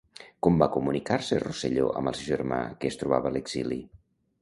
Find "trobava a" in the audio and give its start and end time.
3.03-3.37